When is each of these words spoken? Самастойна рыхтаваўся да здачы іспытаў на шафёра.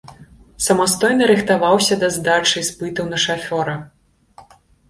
Самастойна 0.67 1.27
рыхтаваўся 1.33 1.99
да 2.05 2.09
здачы 2.17 2.55
іспытаў 2.65 3.13
на 3.15 3.23
шафёра. 3.29 3.75